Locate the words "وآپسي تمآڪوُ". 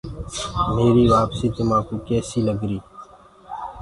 1.11-1.95